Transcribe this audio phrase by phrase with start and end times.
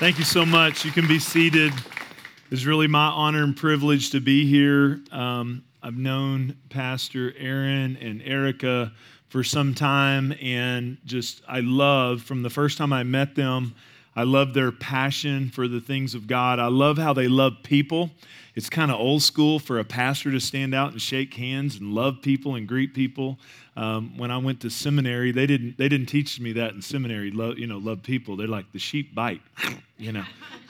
[0.00, 0.82] Thank you so much.
[0.86, 1.74] You can be seated.
[2.50, 4.98] It's really my honor and privilege to be here.
[5.12, 8.94] Um, I've known Pastor Aaron and Erica
[9.28, 13.74] for some time, and just I love from the first time I met them,
[14.16, 16.58] I love their passion for the things of God.
[16.58, 18.10] I love how they love people.
[18.54, 21.94] It's kind of old school for a pastor to stand out and shake hands and
[21.94, 23.38] love people and greet people.
[23.76, 27.30] Um, when I went to seminary, they didn't they didn't teach me that in seminary.
[27.30, 28.36] Love, you know, love people.
[28.36, 29.40] They're like the sheep bite,
[29.98, 30.24] you know.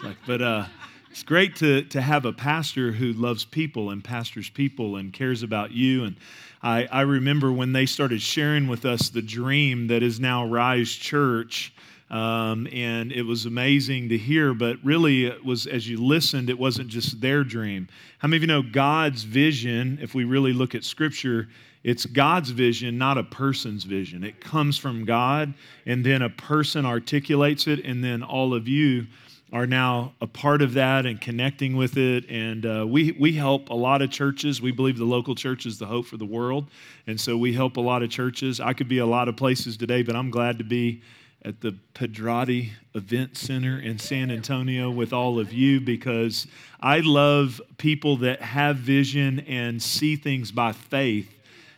[0.04, 0.66] Like, but uh,
[1.10, 5.42] it's great to to have a pastor who loves people and pastors people and cares
[5.42, 6.04] about you.
[6.04, 6.16] And
[6.62, 10.92] I, I remember when they started sharing with us the dream that is now Rise
[10.92, 11.72] Church.
[12.10, 16.58] Um, and it was amazing to hear, but really, it was as you listened, it
[16.58, 17.88] wasn't just their dream.
[18.18, 21.48] How many of you know God's vision, if we really look at Scripture,
[21.84, 24.24] it's God's vision, not a person's vision.
[24.24, 25.54] It comes from God,
[25.86, 29.06] and then a person articulates it, and then all of you
[29.52, 32.28] are now a part of that and connecting with it.
[32.28, 34.62] And uh, we, we help a lot of churches.
[34.62, 36.68] We believe the local church is the hope for the world.
[37.06, 38.60] And so we help a lot of churches.
[38.60, 41.02] I could be a lot of places today, but I'm glad to be
[41.44, 46.46] at the Pedrati Event Center in San Antonio with all of you because
[46.80, 51.32] I love people that have vision and see things by faith.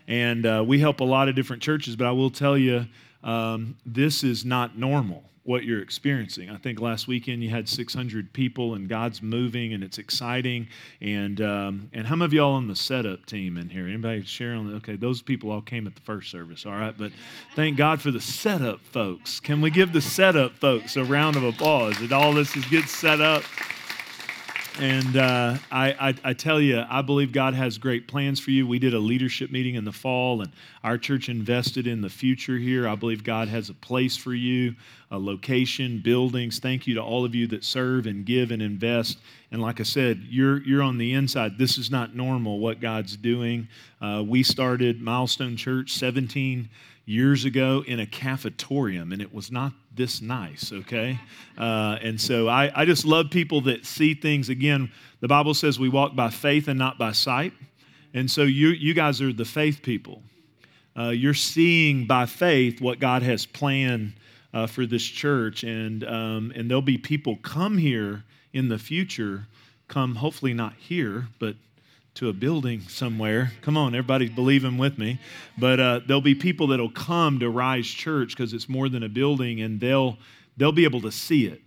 [0.09, 2.87] And uh, we help a lot of different churches, but I will tell you,
[3.23, 6.51] um, this is not normal what you're experiencing.
[6.51, 10.69] I think last weekend you had 600 people, and God's moving, and it's exciting.
[11.01, 13.87] And um, and how many of y'all on the setup team in here?
[13.87, 14.69] Anybody share on?
[14.69, 16.65] The, okay, those people all came at the first service.
[16.65, 17.13] All right, but
[17.57, 19.41] thank God for the setup folks.
[19.41, 21.99] Can we give the setup folks a round of applause?
[21.99, 23.43] That all this is get set up.
[24.81, 28.67] And uh, I, I, I, tell you, I believe God has great plans for you.
[28.67, 30.51] We did a leadership meeting in the fall, and
[30.83, 32.89] our church invested in the future here.
[32.89, 34.75] I believe God has a place for you,
[35.11, 36.59] a location, buildings.
[36.59, 39.19] Thank you to all of you that serve and give and invest.
[39.51, 41.59] And like I said, you're, you're on the inside.
[41.59, 43.69] This is not normal what God's doing.
[44.01, 46.71] Uh, we started Milestone Church 17
[47.05, 51.19] years ago in a cafetorium, and it was not this nice, okay?
[51.59, 54.49] Uh, and so I, I just love people that see things.
[54.49, 54.91] Again,
[55.21, 57.53] the Bible says we walk by faith and not by sight.
[58.15, 60.23] And so you, you guys are the faith people.
[60.97, 64.15] Uh, you're seeing by faith what God has planned
[64.53, 65.65] uh, for this church.
[65.65, 69.47] And, um, and there'll be people come here in the future,
[69.89, 71.57] come hopefully not here, but
[72.15, 73.53] to a building somewhere.
[73.63, 75.19] Come on, everybody's believing with me.
[75.59, 79.09] But uh, there'll be people that'll come to Rise Church because it's more than a
[79.09, 80.19] building, and they'll
[80.57, 81.63] they'll be able to see it.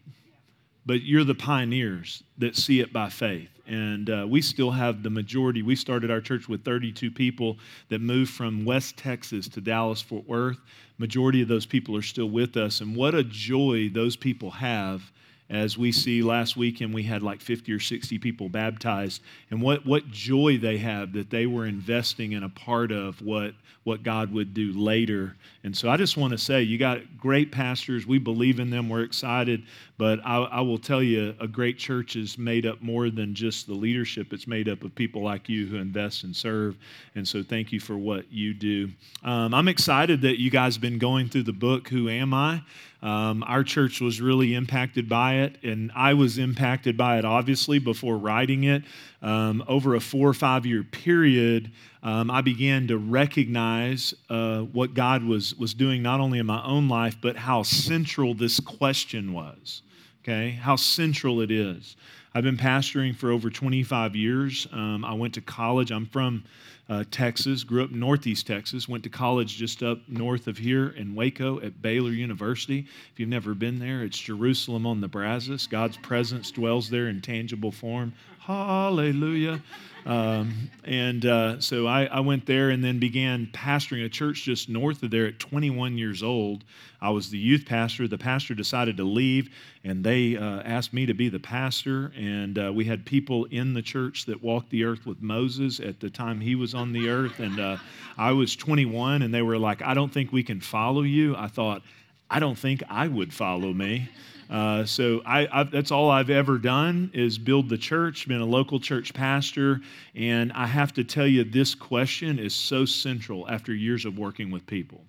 [0.85, 3.49] But you're the pioneers that see it by faith.
[3.67, 5.63] And uh, we still have the majority.
[5.63, 7.57] We started our church with 32 people
[7.89, 10.59] that moved from West Texas to Dallas Fort Worth.
[10.99, 15.11] Majority of those people are still with us, and what a joy those people have
[15.49, 19.21] as we see last weekend we had like 50 or 60 people baptized.
[19.51, 23.53] And what, what joy they have that they were investing in a part of what,
[23.83, 25.35] what god would do later.
[25.63, 28.07] And so i just want to say you got great pastors.
[28.07, 28.89] We believe in them.
[28.89, 29.63] We're excited.
[29.97, 33.67] But I, I will tell you a great church is made up more than just
[33.67, 34.33] the leadership.
[34.33, 36.75] It's made up of people like you who invest and serve.
[37.15, 38.89] And so thank you for what you do.
[39.23, 42.61] Um, i'm excited that you guys have been going through the book who am i
[43.05, 47.77] um, our church was really impacted by it, and I was impacted by it, obviously,
[47.77, 48.81] before writing it.
[49.21, 51.71] Um, over a four or five year period,
[52.01, 56.63] um, I began to recognize uh, what God was, was doing, not only in my
[56.63, 59.83] own life, but how central this question was.
[60.23, 61.95] Okay, how central it is.
[62.35, 64.67] I've been pastoring for over 25 years.
[64.73, 65.89] Um, I went to college.
[65.89, 66.43] I'm from
[66.89, 71.15] uh, Texas, grew up Northeast Texas, went to college just up north of here in
[71.15, 72.87] Waco at Baylor University.
[73.13, 75.65] If you've never been there, it's Jerusalem on the Brazos.
[75.65, 78.11] God's presence dwells there in tangible form.
[78.39, 79.61] Hallelujah.
[80.05, 84.69] Um, and uh, so I, I, went there and then began pastoring a church just
[84.69, 86.63] north of there at 21 years old.
[87.01, 88.07] I was the youth pastor.
[88.07, 89.49] The pastor decided to leave,
[89.83, 92.13] and they uh, asked me to be the pastor.
[92.57, 96.09] Uh, we had people in the church that walked the earth with Moses at the
[96.09, 97.39] time he was on the earth.
[97.39, 97.77] And uh,
[98.17, 101.35] I was 21, and they were like, I don't think we can follow you.
[101.35, 101.81] I thought,
[102.29, 104.09] I don't think I would follow me.
[104.49, 108.79] Uh, so I, that's all I've ever done is build the church, been a local
[108.79, 109.81] church pastor,
[110.13, 114.51] and I have to tell you, this question is so central after years of working
[114.51, 115.01] with people.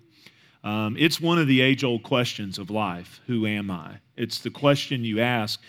[0.63, 3.97] Um, it's one of the age old questions of life Who am I?
[4.15, 5.61] It's the question you ask.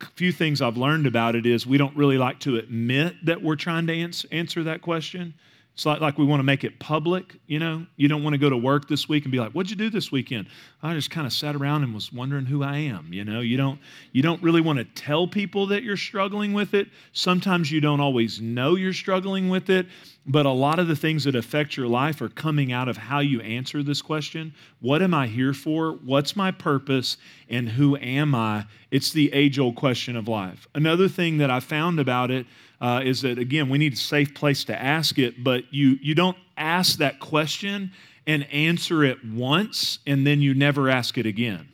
[0.00, 3.42] A few things I've learned about it is we don't really like to admit that
[3.42, 5.34] we're trying to ans- answer that question
[5.74, 7.84] It's like, like we want to make it public, you know?
[7.96, 9.90] You don't want to go to work this week and be like, what'd you do
[9.90, 10.46] this weekend?
[10.84, 13.40] I just kind of sat around and was wondering who I am, you know?
[13.40, 13.80] You don't,
[14.12, 16.88] you don't really want to tell people that you're struggling with it.
[17.12, 19.88] Sometimes you don't always know you're struggling with it,
[20.26, 23.18] but a lot of the things that affect your life are coming out of how
[23.18, 24.54] you answer this question.
[24.80, 25.94] What am I here for?
[26.04, 27.16] What's my purpose?
[27.50, 28.66] And who am I?
[28.92, 30.68] It's the age-old question of life.
[30.72, 32.46] Another thing that I found about it
[32.80, 36.14] uh, is that again we need a safe place to ask it but you you
[36.14, 37.90] don't ask that question
[38.26, 41.68] and answer it once and then you never ask it again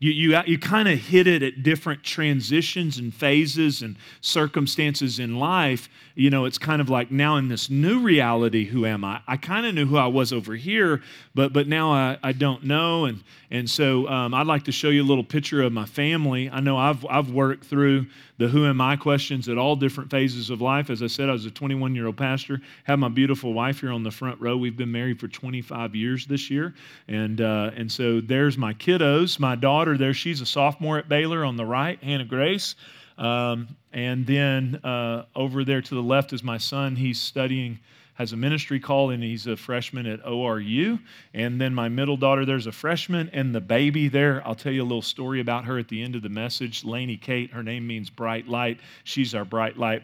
[0.00, 5.38] you, you, you kind of hit it at different transitions and phases and circumstances in
[5.40, 5.88] life.
[6.14, 9.20] You know, it's kind of like now in this new reality, who am I?
[9.26, 11.02] I kind of knew who I was over here,
[11.34, 13.06] but, but now I, I don't know.
[13.06, 16.48] And, and so um, I'd like to show you a little picture of my family.
[16.48, 18.06] I know I've, I've worked through
[18.38, 20.90] the who am I questions at all different phases of life.
[20.90, 23.92] As I said, I was a 21 year old pastor, have my beautiful wife here
[23.92, 24.56] on the front row.
[24.56, 26.74] We've been married for 25 years this year.
[27.08, 29.38] And, uh, and so there's my kiddos.
[29.38, 32.76] My daughter there, she's a sophomore at Baylor on the right, Hannah Grace.
[33.18, 36.94] Um, and then uh, over there to the left is my son.
[36.94, 37.80] He's studying
[38.18, 40.98] has a ministry call and he's a freshman at ORU.
[41.32, 44.82] And then my middle daughter, there's a freshman, and the baby there, I'll tell you
[44.82, 46.84] a little story about her at the end of the message.
[46.84, 48.80] Lainey Kate, her name means bright light.
[49.04, 50.02] She's our bright light.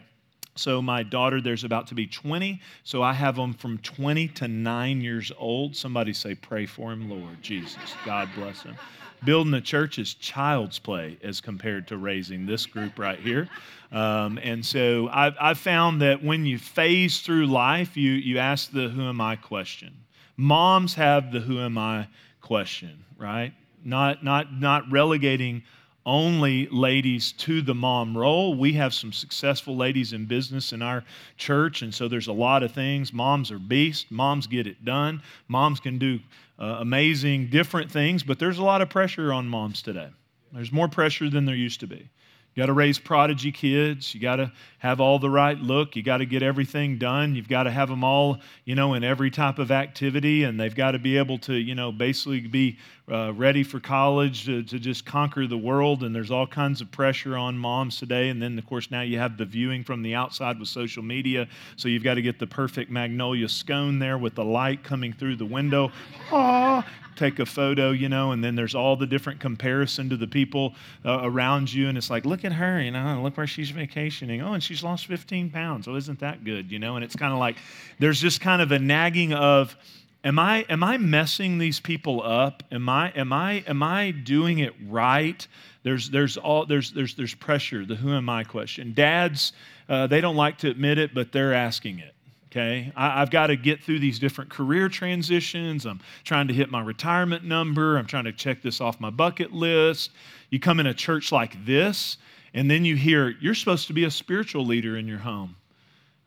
[0.55, 2.61] So my daughter, there's about to be 20.
[2.85, 5.75] So I have them from 20 to 9 years old.
[5.75, 7.93] Somebody say, pray for him, Lord Jesus.
[8.05, 8.75] God bless him.
[9.25, 13.49] Building a church is child's play as compared to raising this group right here.
[13.91, 18.71] Um, and so I've, I've found that when you phase through life, you, you ask
[18.71, 19.93] the who am I question.
[20.37, 22.07] Moms have the who am I
[22.41, 23.53] question, right?
[23.83, 25.63] Not, not, not relegating
[26.05, 28.53] only ladies to the mom role.
[28.55, 31.03] We have some successful ladies in business in our
[31.37, 33.11] church, and so there's a lot of things.
[33.11, 36.19] Moms are beasts, moms get it done, moms can do
[36.59, 40.09] uh, amazing different things, but there's a lot of pressure on moms today.
[40.53, 42.09] There's more pressure than there used to be.
[42.55, 44.15] You got to raise prodigy kids.
[44.15, 44.49] You got to
[44.79, 45.97] have all the right look.
[45.97, 47.35] You got to get everything done.
[47.35, 50.73] You've got to have them all, you know, in every type of activity, and they've
[50.73, 52.77] got to be able to, you know, basically be
[53.11, 56.03] uh, ready for college to, to just conquer the world.
[56.03, 58.29] And there's all kinds of pressure on moms today.
[58.29, 61.49] And then, of course, now you have the viewing from the outside with social media.
[61.75, 65.35] So you've got to get the perfect magnolia scone there with the light coming through
[65.35, 65.91] the window.
[66.31, 70.27] Ah, take a photo, you know, and then there's all the different comparison to the
[70.27, 70.73] people
[71.05, 71.87] uh, around you.
[71.89, 74.41] And it's like, look at her, you know, look where she's vacationing.
[74.41, 75.87] Oh, and she's lost 15 pounds.
[75.87, 76.95] Oh, isn't that good, you know?
[76.95, 77.57] And it's kind of like
[77.99, 79.75] there's just kind of a nagging of,
[80.23, 82.63] am I, am I messing these people up?
[82.71, 85.45] Am I, am I, am I doing it right?
[85.83, 88.93] There's, there's, all, there's, there's, there's pressure, the who am I question.
[88.93, 89.53] Dads,
[89.89, 92.15] uh, they don't like to admit it, but they're asking it
[92.55, 92.91] okay?
[92.95, 95.85] I, have got to get through these different career transitions.
[95.85, 97.97] I'm trying to hit my retirement number.
[97.97, 100.11] I'm trying to check this off my bucket list.
[100.49, 102.17] You come in a church like this,
[102.55, 105.55] and then you hear, you're supposed to be a spiritual leader in your home.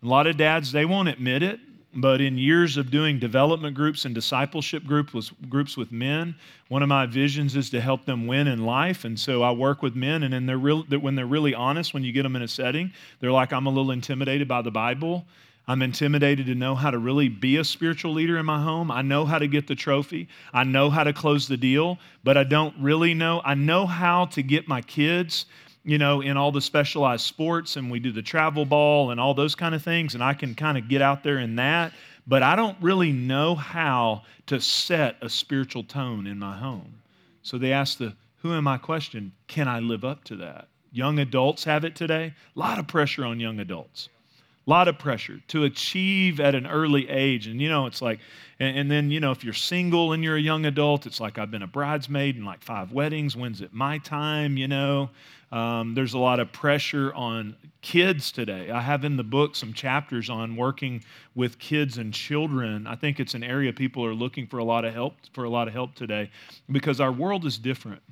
[0.04, 1.58] A lot of dads, they won't admit it,
[1.94, 5.10] but in years of doing development groups and discipleship group
[5.48, 6.36] groups with men,
[6.69, 9.04] one of my visions is to help them win in life.
[9.04, 12.04] And so I work with men, and then they're real, when they're really honest, when
[12.04, 15.24] you get them in a setting, they're like, I'm a little intimidated by the Bible.
[15.66, 18.90] I'm intimidated to know how to really be a spiritual leader in my home.
[18.90, 20.28] I know how to get the trophy.
[20.52, 23.42] I know how to close the deal, but I don't really know.
[23.44, 25.46] I know how to get my kids,
[25.88, 29.32] you know, in all the specialized sports and we do the travel ball and all
[29.32, 31.94] those kind of things, and I can kind of get out there in that,
[32.27, 37.01] but I don't really know how to set a spiritual tone in my home.
[37.41, 40.69] So they ask the who am I question, can I live up to that?
[40.93, 42.34] Young adults have it today.
[42.55, 44.10] A lot of pressure on young adults
[44.69, 47.46] a lot of pressure to achieve at an early age.
[47.46, 48.20] And, you know, it's like,
[48.60, 51.39] and, and, then, you know, if you're single and you're a young adult, it's like,
[51.39, 53.34] I've been a bridesmaid in like five weddings.
[53.34, 54.58] When's it my time?
[54.58, 55.08] You know,
[55.53, 58.70] um, there's a lot of pressure on kids today.
[58.70, 61.03] I have in the book some chapters on working
[61.34, 62.87] with kids and children.
[62.87, 65.51] I think it's an area people are looking for a lot of help for a
[65.51, 66.31] lot of help today
[66.70, 68.03] because our world is different.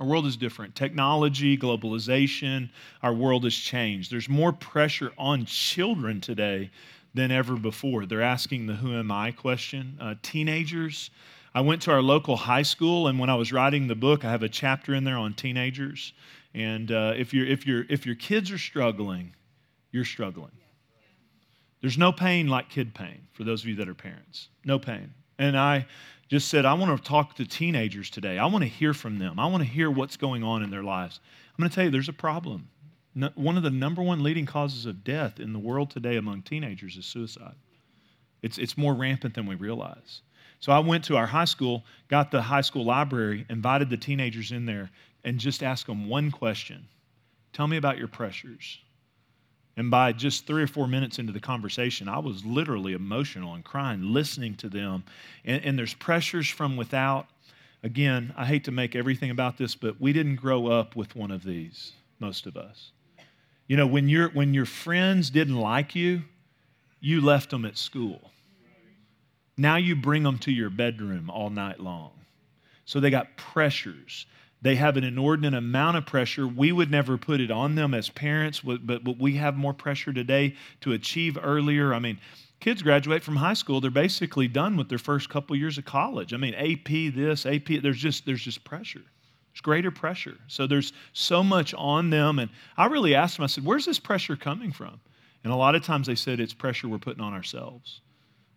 [0.00, 0.74] Our world is different.
[0.74, 2.70] Technology, globalization,
[3.02, 4.10] our world has changed.
[4.10, 6.70] There's more pressure on children today
[7.12, 8.06] than ever before.
[8.06, 9.98] They're asking the who am I question.
[10.00, 11.10] Uh, teenagers,
[11.54, 14.30] I went to our local high school, and when I was writing the book, I
[14.30, 16.14] have a chapter in there on teenagers.
[16.54, 19.34] And uh, if, you if, you if your kids are struggling,
[19.92, 20.52] you're struggling.
[21.82, 24.48] There's no pain like kid pain for those of you that are parents.
[24.64, 25.12] No pain.
[25.38, 25.86] And I
[26.30, 28.38] just said, I want to talk to teenagers today.
[28.38, 29.40] I want to hear from them.
[29.40, 31.18] I want to hear what's going on in their lives.
[31.50, 32.68] I'm going to tell you, there's a problem.
[33.34, 36.96] one of the number one leading causes of death in the world today among teenagers
[36.96, 37.56] is suicide.
[38.42, 40.22] It's, it's more rampant than we realize.
[40.60, 44.52] So I went to our high school, got the high school library, invited the teenagers
[44.52, 44.90] in there,
[45.24, 46.86] and just asked them one question
[47.52, 48.78] Tell me about your pressures.
[49.80, 53.64] And by just three or four minutes into the conversation, I was literally emotional and
[53.64, 55.04] crying, listening to them.
[55.46, 57.28] And, and there's pressures from without.
[57.82, 61.30] Again, I hate to make everything about this, but we didn't grow up with one
[61.30, 62.92] of these, most of us.
[63.68, 66.24] You know, when, you when your friends didn't like you,
[67.00, 68.32] you left them at school.
[69.56, 72.10] Now you bring them to your bedroom all night long.
[72.84, 74.26] So they got pressures.
[74.62, 76.46] They have an inordinate amount of pressure.
[76.46, 80.12] We would never put it on them as parents, but, but we have more pressure
[80.12, 81.94] today to achieve earlier.
[81.94, 82.18] I mean,
[82.60, 86.34] kids graduate from high school, they're basically done with their first couple years of college.
[86.34, 89.00] I mean, AP this, AP, there's just, there's just pressure.
[89.00, 90.36] There's greater pressure.
[90.46, 92.38] So there's so much on them.
[92.38, 95.00] And I really asked them, I said, where's this pressure coming from?
[95.42, 98.02] And a lot of times they said it's pressure we're putting on ourselves.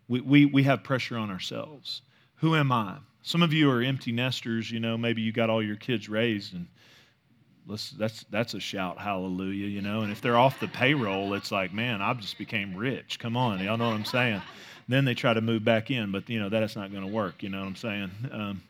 [0.09, 2.01] We, we, we have pressure on ourselves.
[2.35, 2.97] Who am I?
[3.23, 6.53] Some of you are empty nesters, you know, maybe you got all your kids raised
[6.53, 6.67] and
[7.67, 10.01] let's that's that's a shout hallelujah, you know.
[10.01, 13.19] And if they're off the payroll, it's like, man, I just became rich.
[13.19, 14.41] Come on, y'all know what I'm saying.
[14.87, 17.41] Then they try to move back in, but you know, that's not going to work,
[17.41, 18.11] you know what I'm saying?
[18.31, 18.61] Um,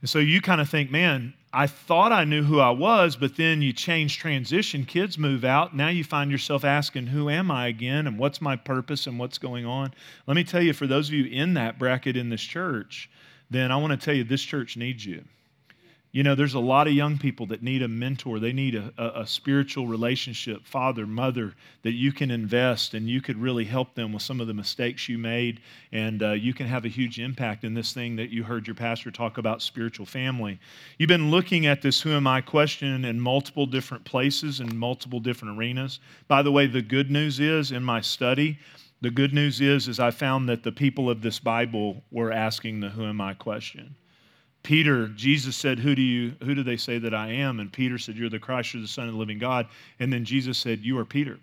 [0.00, 3.36] and so you kind of think, man, I thought I knew who I was, but
[3.36, 5.74] then you change transition, kids move out.
[5.74, 8.06] Now you find yourself asking, Who am I again?
[8.06, 9.92] And what's my purpose and what's going on?
[10.28, 13.10] Let me tell you, for those of you in that bracket in this church,
[13.50, 15.24] then I want to tell you this church needs you.
[16.12, 18.40] You know, there's a lot of young people that need a mentor.
[18.40, 23.20] They need a, a, a, spiritual relationship, father, mother, that you can invest and you
[23.20, 25.60] could really help them with some of the mistakes you made.
[25.92, 28.74] And uh, you can have a huge impact in this thing that you heard your
[28.74, 30.58] pastor talk about spiritual family.
[30.98, 35.20] You've been looking at this Who Am I question in multiple different places and multiple
[35.20, 36.00] different arenas.
[36.26, 38.58] By the way, the good news is in my study,
[39.00, 42.80] the good news is, is I found that the people of this Bible were asking
[42.80, 43.96] the Who Am I question.
[44.62, 47.60] Peter, Jesus said, who do, you, who do they say that I am?
[47.60, 49.66] And Peter said, You're the Christ, you're the Son of the living God.
[49.98, 51.38] And then Jesus said, You are Peter.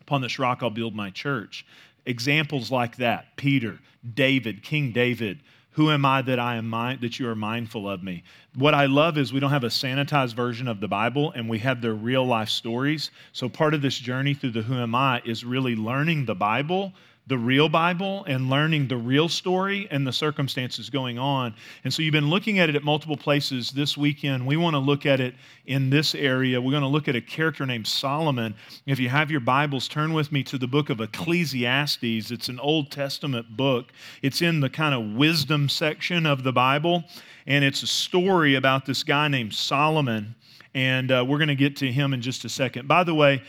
[0.00, 1.64] Upon this rock I'll build my church.
[2.06, 3.78] Examples like that Peter,
[4.14, 5.40] David, King David.
[5.74, 8.24] Who am I that I am mind, that you are mindful of me?
[8.54, 11.60] What I love is we don't have a sanitized version of the Bible and we
[11.60, 13.12] have their real life stories.
[13.32, 16.92] So part of this journey through the Who Am I is really learning the Bible
[17.26, 21.54] the real Bible and learning the real story and the circumstances going on.
[21.84, 24.46] And so you've been looking at it at multiple places this weekend.
[24.46, 25.34] We want to look at it
[25.66, 26.60] in this area.
[26.60, 28.54] We're going to look at a character named Solomon.
[28.86, 32.30] If you have your Bibles, turn with me to the book of Ecclesiastes.
[32.30, 37.04] It's an Old Testament book, it's in the kind of wisdom section of the Bible.
[37.46, 40.34] And it's a story about this guy named Solomon.
[40.74, 42.86] And uh, we're going to get to him in just a second.
[42.86, 43.42] By the way,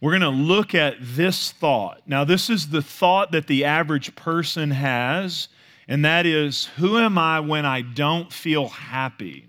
[0.00, 2.02] we're going to look at this thought.
[2.06, 5.48] Now, this is the thought that the average person has,
[5.88, 9.46] and that is who am I when I don't feel happy?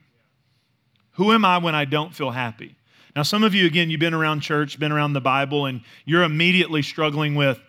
[1.13, 2.75] Who am I when I don't feel happy?
[3.15, 6.23] Now, some of you, again, you've been around church, been around the Bible, and you're
[6.23, 7.59] immediately struggling with,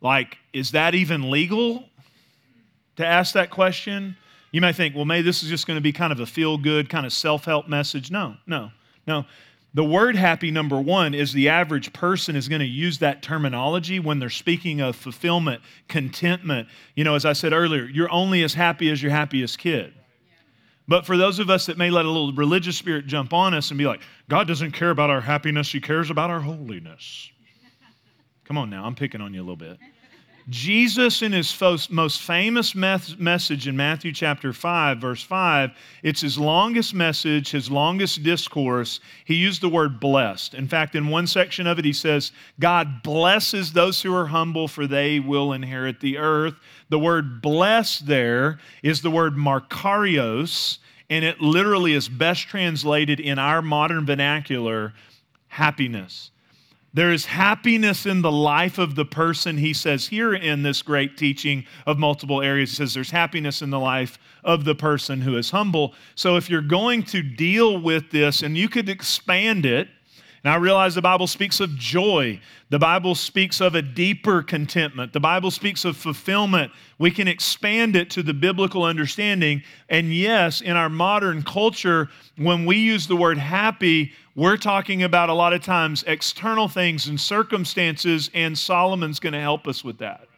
[0.00, 1.84] like, is that even legal
[2.96, 4.16] to ask that question?
[4.52, 6.56] You may think, well, maybe this is just going to be kind of a feel
[6.56, 8.10] good, kind of self help message.
[8.10, 8.70] No, no,
[9.06, 9.24] no.
[9.76, 14.00] The word happy, number one, is the average person is going to use that terminology
[14.00, 16.68] when they're speaking of fulfillment, contentment.
[16.94, 19.92] You know, as I said earlier, you're only as happy as your happiest kid.
[20.88, 23.70] But for those of us that may let a little religious spirit jump on us
[23.70, 27.30] and be like, God doesn't care about our happiness, He cares about our holiness.
[28.44, 29.78] Come on now, I'm picking on you a little bit.
[30.48, 31.60] Jesus, in his
[31.90, 35.72] most famous message in Matthew chapter 5, verse 5,
[36.04, 39.00] it's his longest message, his longest discourse.
[39.24, 40.54] He used the word blessed.
[40.54, 44.68] In fact, in one section of it, he says, God blesses those who are humble,
[44.68, 46.54] for they will inherit the earth.
[46.90, 50.78] The word blessed there is the word makarios,
[51.10, 54.94] and it literally is best translated in our modern vernacular
[55.48, 56.30] happiness.
[56.96, 61.18] There is happiness in the life of the person, he says here in this great
[61.18, 62.70] teaching of multiple areas.
[62.70, 65.92] He says there's happiness in the life of the person who is humble.
[66.14, 69.88] So if you're going to deal with this, and you could expand it,
[70.46, 72.38] and I realize the Bible speaks of joy.
[72.70, 75.12] The Bible speaks of a deeper contentment.
[75.12, 76.70] The Bible speaks of fulfillment.
[77.00, 79.64] We can expand it to the biblical understanding.
[79.88, 85.30] And yes, in our modern culture, when we use the word happy, we're talking about
[85.30, 89.98] a lot of times external things and circumstances, and Solomon's going to help us with
[89.98, 90.28] that.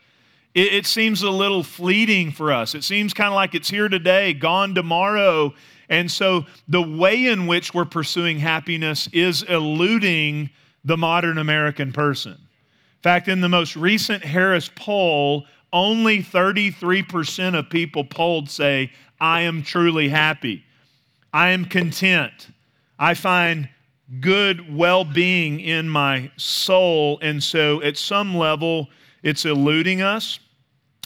[0.55, 2.75] It, it seems a little fleeting for us.
[2.75, 5.53] It seems kind of like it's here today, gone tomorrow.
[5.89, 10.51] And so the way in which we're pursuing happiness is eluding
[10.85, 12.33] the modern American person.
[12.33, 18.91] In fact, in the most recent Harris poll, only 33% of people polled say,
[19.21, 20.65] I am truly happy.
[21.33, 22.49] I am content.
[22.99, 23.69] I find
[24.21, 27.19] good well being in my soul.
[27.21, 28.89] And so, at some level,
[29.23, 30.41] it's eluding us.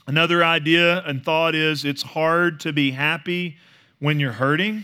[0.06, 3.56] Another idea and thought is it's hard to be happy
[4.02, 4.82] when you're hurting.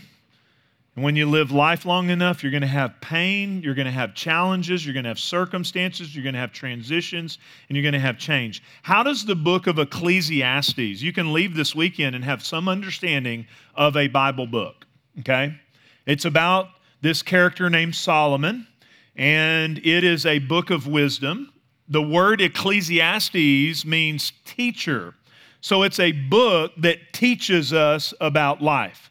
[0.95, 3.91] And when you live life long enough, you're going to have pain, you're going to
[3.91, 7.93] have challenges, you're going to have circumstances, you're going to have transitions, and you're going
[7.93, 8.63] to have change.
[8.81, 13.45] How does the book of Ecclesiastes, you can leave this weekend and have some understanding
[13.75, 14.85] of a Bible book,
[15.19, 15.53] okay?
[16.05, 16.69] It's about
[17.01, 18.67] this character named Solomon,
[19.17, 21.51] and it is a book of wisdom.
[21.89, 25.13] The word Ecclesiastes means teacher.
[25.59, 29.08] So it's a book that teaches us about life.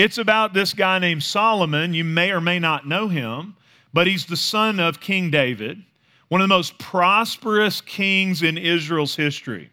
[0.00, 1.92] It's about this guy named Solomon.
[1.92, 3.54] You may or may not know him,
[3.92, 5.82] but he's the son of King David,
[6.28, 9.68] one of the most prosperous kings in Israel's history.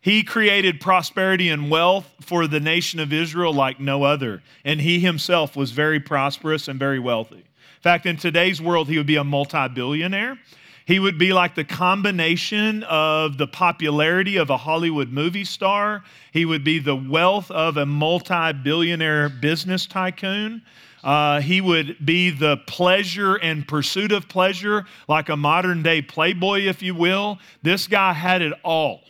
[0.00, 5.00] He created prosperity and wealth for the nation of Israel like no other, and he
[5.00, 7.36] himself was very prosperous and very wealthy.
[7.36, 10.38] In fact, in today's world, he would be a multi billionaire.
[10.84, 16.02] He would be like the combination of the popularity of a Hollywood movie star.
[16.32, 20.62] He would be the wealth of a multi billionaire business tycoon.
[21.04, 26.60] Uh, he would be the pleasure and pursuit of pleasure, like a modern day playboy,
[26.60, 27.38] if you will.
[27.62, 29.00] This guy had it all.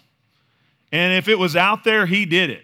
[0.91, 2.63] And if it was out there, he did it.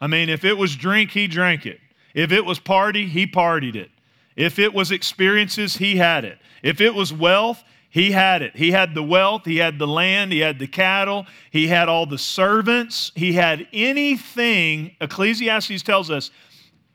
[0.00, 1.80] I mean, if it was drink, he drank it.
[2.14, 3.90] If it was party, he partied it.
[4.36, 6.38] If it was experiences, he had it.
[6.62, 8.56] If it was wealth, he had it.
[8.56, 12.06] He had the wealth, he had the land, he had the cattle, he had all
[12.06, 16.30] the servants, he had anything, Ecclesiastes tells us,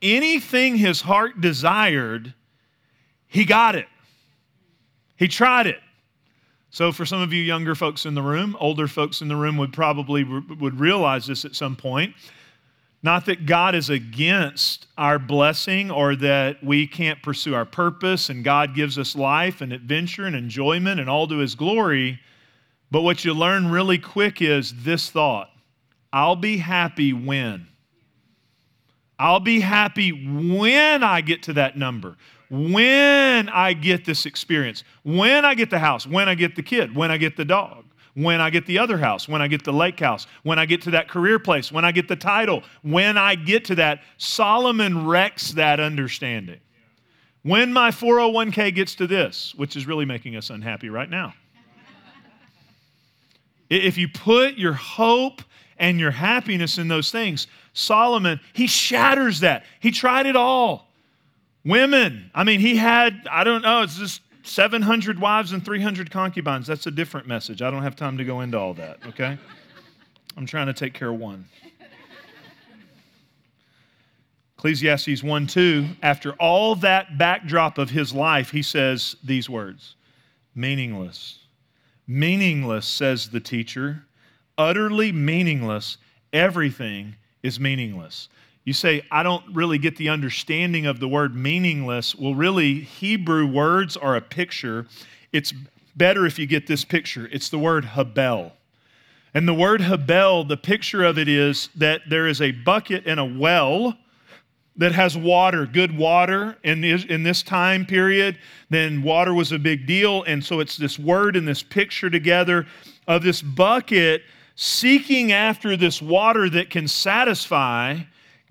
[0.00, 2.34] anything his heart desired,
[3.26, 3.86] he got it.
[5.16, 5.80] He tried it.
[6.70, 9.56] So for some of you younger folks in the room, older folks in the room
[9.58, 12.14] would probably would realize this at some point.
[13.02, 18.44] Not that God is against our blessing or that we can't pursue our purpose and
[18.44, 22.20] God gives us life and adventure and enjoyment and all to his glory.
[22.92, 25.50] But what you learn really quick is this thought.
[26.12, 27.66] I'll be happy when.
[29.18, 32.16] I'll be happy when I get to that number,
[32.50, 36.94] when I get this experience, when I get the house, when I get the kid,
[36.94, 37.84] when I get the dog
[38.14, 40.82] when I get the other house, when I get the lake house, when I get
[40.82, 44.02] to that career place, when I get the title, when I get to that.
[44.18, 46.60] Solomon wrecks that understanding.
[47.42, 51.34] When my 401k gets to this, which is really making us unhappy right now.
[53.70, 55.42] if you put your hope
[55.78, 59.64] and your happiness in those things, Solomon, he shatters that.
[59.80, 60.88] He tried it all.
[61.64, 66.66] Women, I mean, he had, I don't know, it's just 700 wives and 300 concubines.
[66.66, 67.62] That's a different message.
[67.62, 69.38] I don't have time to go into all that, okay?
[70.36, 71.46] I'm trying to take care of one.
[74.58, 79.96] Ecclesiastes 1 2, after all that backdrop of his life, he says these words
[80.54, 81.40] meaningless.
[82.06, 84.04] Meaningless, says the teacher,
[84.58, 85.96] utterly meaningless.
[86.32, 88.28] Everything is meaningless.
[88.64, 92.14] You say, I don't really get the understanding of the word meaningless.
[92.14, 94.86] Well, really, Hebrew words are a picture.
[95.32, 95.52] It's
[95.96, 97.28] better if you get this picture.
[97.32, 98.52] It's the word Habel.
[99.34, 103.18] And the word Habel, the picture of it is that there is a bucket and
[103.18, 103.96] a well
[104.76, 108.38] that has water, good water in in this time period.
[108.70, 110.22] Then water was a big deal.
[110.22, 112.66] And so it's this word and this picture together
[113.06, 114.22] of this bucket
[114.54, 117.98] seeking after this water that can satisfy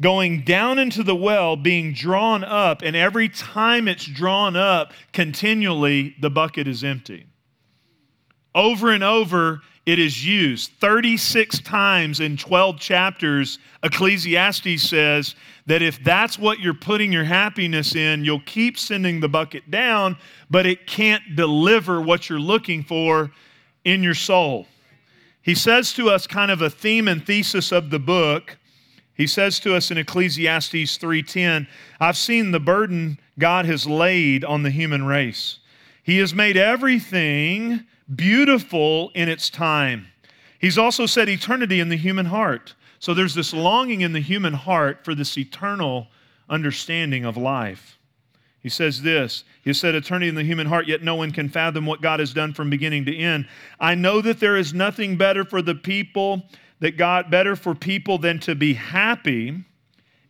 [0.02, 6.16] going down into the well, being drawn up, and every time it's drawn up continually,
[6.20, 7.28] the bucket is empty.
[8.54, 10.72] Over and over, it is used.
[10.80, 15.36] 36 times in 12 chapters, Ecclesiastes says
[15.66, 20.18] that if that's what you're putting your happiness in, you'll keep sending the bucket down,
[20.50, 23.32] but it can't deliver what you're looking for
[23.86, 24.68] in your soul.
[25.42, 28.58] He says to us kind of a theme and thesis of the book
[29.22, 31.68] he says to us in Ecclesiastes 3:10,
[32.00, 35.60] I've seen the burden God has laid on the human race.
[36.02, 37.84] He has made everything
[38.16, 40.08] beautiful in its time.
[40.58, 42.74] He's also set eternity in the human heart.
[42.98, 46.08] So there's this longing in the human heart for this eternal
[46.50, 48.00] understanding of life.
[48.64, 51.86] He says this He said, Eternity in the human heart, yet no one can fathom
[51.86, 53.48] what God has done from beginning to end.
[53.80, 56.50] I know that there is nothing better for the people
[56.82, 59.64] that God better for people than to be happy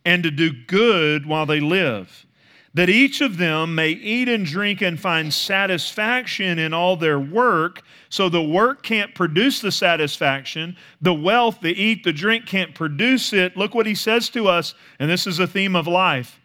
[0.04, 2.26] and to do good while they live,
[2.74, 7.82] that each of them may eat and drink and find satisfaction in all their work.
[8.08, 10.76] So the work can't produce the satisfaction.
[11.00, 13.56] The wealth, the eat, the drink can't produce it.
[13.56, 16.40] Look what he says to us, and this is a theme of life.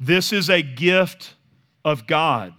[0.00, 1.34] This is a gift
[1.84, 2.54] of God.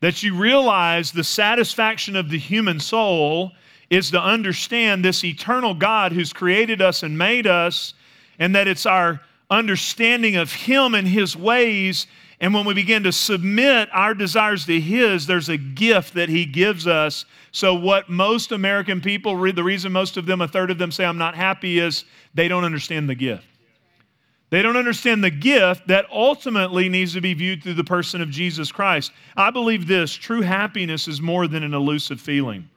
[0.00, 3.52] That you realize the satisfaction of the human soul
[3.90, 7.94] is to understand this eternal God who's created us and made us,
[8.38, 9.20] and that it's our
[9.50, 12.06] understanding of Him and His ways.
[12.40, 16.44] And when we begin to submit our desires to His, there's a gift that He
[16.44, 17.24] gives us.
[17.52, 20.90] So, what most American people, read the reason most of them, a third of them
[20.90, 23.46] say, I'm not happy, is they don't understand the gift.
[24.50, 28.30] They don't understand the gift that ultimately needs to be viewed through the person of
[28.30, 29.10] Jesus Christ.
[29.36, 32.68] I believe this true happiness is more than an elusive feeling.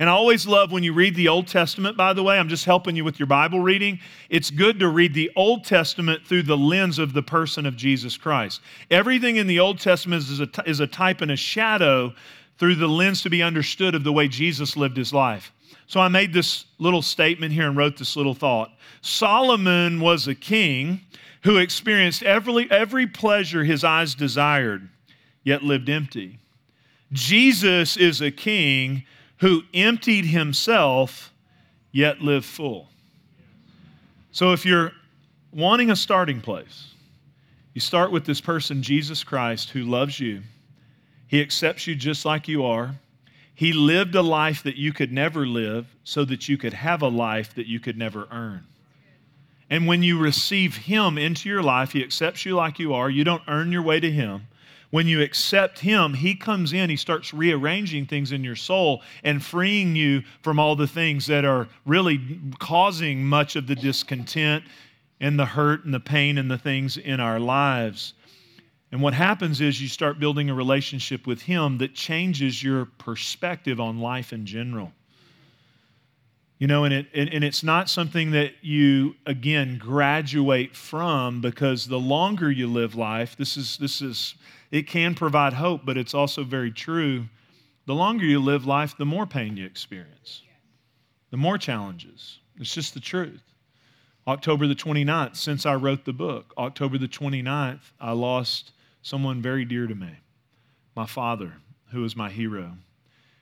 [0.00, 2.64] And I always love when you read the Old Testament, by the way, I'm just
[2.64, 4.00] helping you with your Bible reading.
[4.30, 8.16] It's good to read the Old Testament through the lens of the person of Jesus
[8.16, 8.62] Christ.
[8.90, 12.14] Everything in the Old Testament is a, is a type and a shadow
[12.58, 15.52] through the lens to be understood of the way Jesus lived his life.
[15.86, 18.72] So I made this little statement here and wrote this little thought.
[19.02, 21.02] Solomon was a king
[21.42, 24.88] who experienced every, every pleasure his eyes desired,
[25.44, 26.38] yet lived empty.
[27.12, 29.04] Jesus is a king
[29.40, 31.32] who emptied himself
[31.92, 32.88] yet lived full.
[34.32, 34.92] So if you're
[35.52, 36.92] wanting a starting place,
[37.74, 40.42] you start with this person, Jesus Christ, who loves you.
[41.26, 42.94] He accepts you just like you are.
[43.54, 47.08] He lived a life that you could never live so that you could have a
[47.08, 48.64] life that you could never earn.
[49.70, 53.08] And when you receive Him into your life, He accepts you like you are.
[53.08, 54.48] You don't earn your way to Him.
[54.90, 59.44] When you accept Him, He comes in, He starts rearranging things in your soul and
[59.44, 64.64] freeing you from all the things that are really causing much of the discontent
[65.20, 68.14] and the hurt and the pain and the things in our lives.
[68.90, 73.78] And what happens is you start building a relationship with Him that changes your perspective
[73.78, 74.92] on life in general.
[76.58, 81.98] You know, and, it, and it's not something that you, again, graduate from because the
[81.98, 84.34] longer you live life, this is, this is
[84.70, 87.26] it can provide hope, but it's also very true.
[87.86, 90.42] The longer you live life, the more pain you experience,
[91.30, 92.38] the more challenges.
[92.56, 93.42] It's just the truth.
[94.26, 99.64] October the 29th, since I wrote the book, October the 29th, I lost someone very
[99.64, 100.10] dear to me,
[100.94, 101.54] my father,
[101.90, 102.74] who was my hero.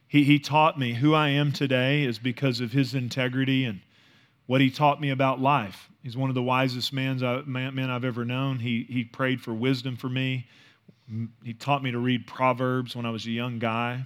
[0.07, 3.81] He, he taught me who I am today is because of his integrity and
[4.47, 5.91] what he taught me about life.
[6.03, 8.61] He's one of the wisest men, I've ever known.
[8.61, 10.47] He, he prayed for wisdom for me.
[11.43, 14.05] He taught me to read Proverbs when I was a young guy.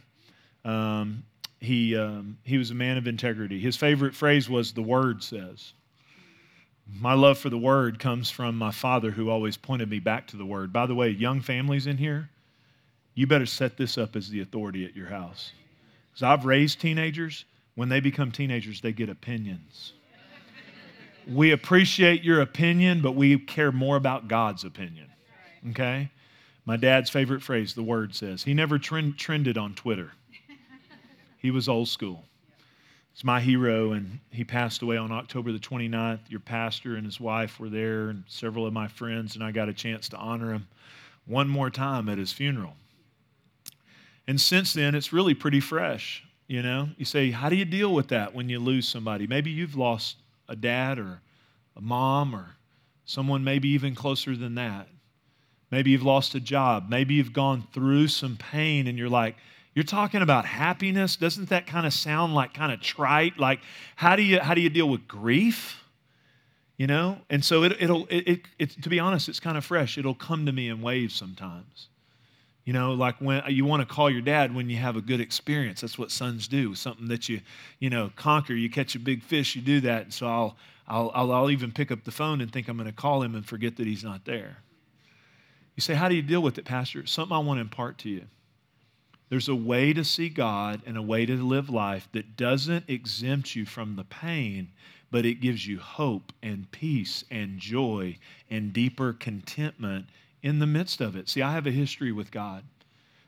[0.65, 1.25] Um,
[1.61, 3.61] he, um, he was a man of integrity.
[3.61, 5.73] His favorite phrase was, The Word says.
[7.01, 10.37] My love for the Word comes from my father, who always pointed me back to
[10.37, 10.73] the Word.
[10.73, 12.29] By the way, young families in here,
[13.15, 15.53] you better set this up as the authority at your house.
[16.11, 17.45] Because I've raised teenagers.
[17.75, 19.95] When they become teenagers, they get opinions.
[21.27, 25.07] we appreciate your opinion, but we care more about God's opinion.
[25.71, 26.11] Okay?
[26.65, 28.45] My dad's favorite phrase, the word says.
[28.45, 30.13] He never trend, trended on Twitter.
[31.39, 32.25] He was old school.
[33.13, 36.21] He's my hero, and he passed away on October the 29th.
[36.29, 39.69] Your pastor and his wife were there, and several of my friends, and I got
[39.69, 40.69] a chance to honor him
[41.27, 42.75] one more time at his funeral.
[44.27, 46.25] And since then, it's really pretty fresh.
[46.47, 49.27] You know, you say, how do you deal with that when you lose somebody?
[49.27, 50.17] Maybe you've lost
[50.49, 51.21] a dad or
[51.77, 52.57] a mom or
[53.05, 54.89] someone maybe even closer than that.
[55.73, 56.91] Maybe you've lost a job.
[56.91, 59.37] Maybe you've gone through some pain and you're like,
[59.75, 61.17] you're talking about happiness.
[61.17, 63.39] Doesn't that kind of sound like kind of trite?
[63.39, 63.61] Like,
[63.97, 65.83] how do you how do you deal with grief?
[66.77, 67.19] You know?
[67.31, 69.97] And so it, it'll it, it, it to be honest, it's kind of fresh.
[69.97, 71.89] It'll come to me in waves sometimes.
[72.67, 75.23] You know, like when you want to call your dad when you have a good
[75.23, 75.81] experience.
[75.81, 76.75] That's what sons do.
[76.75, 77.41] Something that you,
[77.79, 78.53] you know, conquer.
[78.53, 80.03] You catch a big fish, you do that.
[80.03, 80.57] And so I'll,
[80.87, 83.35] I'll, I'll, I'll even pick up the phone and think I'm going to call him
[83.35, 84.59] and forget that he's not there.
[85.77, 87.01] You say, How do you deal with it, Pastor?
[87.01, 88.25] It's something I want to impart to you.
[89.29, 93.57] There's a way to see God and a way to live life that doesn't exempt
[93.57, 94.69] you from the pain,
[95.11, 98.19] but it gives you hope and peace and joy
[98.51, 100.07] and deeper contentment
[100.43, 101.31] in the midst of it.
[101.31, 102.65] See, I have a history with God.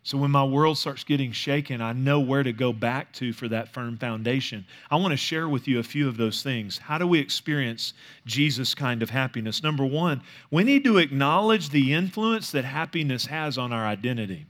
[0.05, 3.49] So when my world starts getting shaken, I know where to go back to for
[3.49, 4.67] that firm foundation.
[4.91, 6.77] I want to share with you a few of those things.
[6.77, 7.95] How do we experience
[8.27, 9.63] Jesus kind of happiness?
[9.63, 14.45] Number one, we need to acknowledge the influence that happiness has on our identity.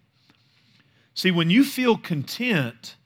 [1.15, 2.97] See, when you feel content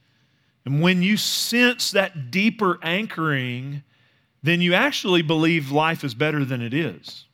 [0.64, 3.82] and when you sense that deeper anchoring,
[4.42, 7.26] then you actually believe life is better than it is.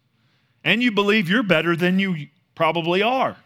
[0.64, 3.36] and you believe you're better than you probably are.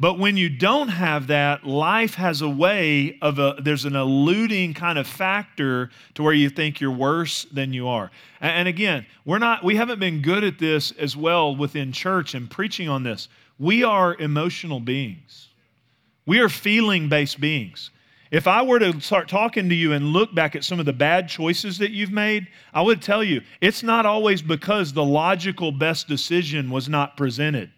[0.00, 4.72] But when you don't have that, life has a way of a, there's an eluding
[4.72, 8.10] kind of factor to where you think you're worse than you are.
[8.40, 12.50] And again, we're not, we haven't been good at this as well within church and
[12.50, 13.28] preaching on this.
[13.58, 15.48] We are emotional beings.
[16.24, 17.90] We are feeling based beings.
[18.30, 20.94] If I were to start talking to you and look back at some of the
[20.94, 25.72] bad choices that you've made, I would tell you it's not always because the logical
[25.72, 27.70] best decision was not presented.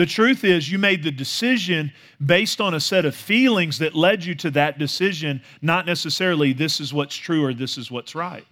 [0.00, 1.92] The truth is, you made the decision
[2.24, 6.80] based on a set of feelings that led you to that decision, not necessarily this
[6.80, 8.46] is what's true or this is what's right.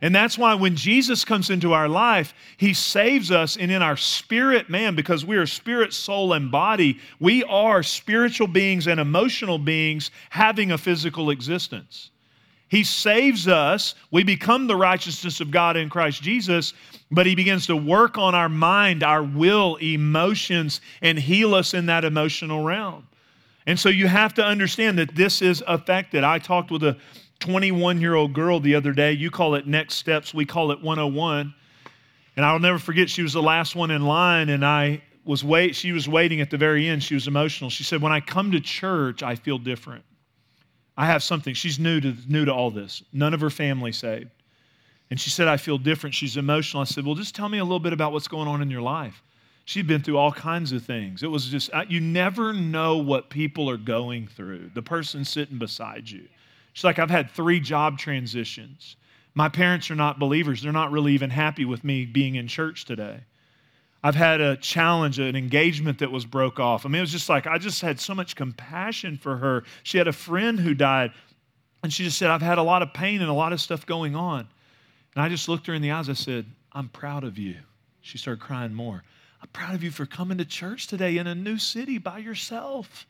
[0.00, 3.98] And that's why when Jesus comes into our life, he saves us, and in our
[3.98, 9.58] spirit, man, because we are spirit, soul, and body, we are spiritual beings and emotional
[9.58, 12.10] beings having a physical existence.
[12.68, 13.94] He saves us.
[14.10, 16.72] We become the righteousness of God in Christ Jesus,
[17.10, 21.86] but He begins to work on our mind, our will, emotions, and heal us in
[21.86, 23.06] that emotional realm.
[23.66, 26.24] And so you have to understand that this is affected.
[26.24, 26.96] I talked with a
[27.40, 29.12] 21 year old girl the other day.
[29.12, 31.54] You call it next steps, we call it 101.
[32.36, 35.74] And I'll never forget, she was the last one in line, and I was wait,
[35.74, 37.02] she was waiting at the very end.
[37.02, 37.70] She was emotional.
[37.70, 40.04] She said, When I come to church, I feel different.
[40.96, 41.54] I have something.
[41.54, 43.02] She's new to, new to all this.
[43.12, 44.30] None of her family saved.
[45.10, 46.14] And she said, I feel different.
[46.14, 46.80] She's emotional.
[46.80, 48.82] I said, Well, just tell me a little bit about what's going on in your
[48.82, 49.22] life.
[49.64, 51.22] She'd been through all kinds of things.
[51.22, 55.58] It was just, uh, you never know what people are going through, the person sitting
[55.58, 56.28] beside you.
[56.72, 58.96] She's like, I've had three job transitions.
[59.34, 60.62] My parents are not believers.
[60.62, 63.20] They're not really even happy with me being in church today.
[64.02, 66.86] I've had a challenge, an engagement that was broke off.
[66.86, 69.64] I mean, it was just like, I just had so much compassion for her.
[69.82, 71.12] She had a friend who died,
[71.82, 73.86] and she just said, I've had a lot of pain and a lot of stuff
[73.86, 74.46] going on.
[75.14, 76.08] And I just looked her in the eyes.
[76.08, 77.56] I said, I'm proud of you.
[78.02, 79.02] She started crying more.
[79.42, 83.06] I'm proud of you for coming to church today in a new city by yourself.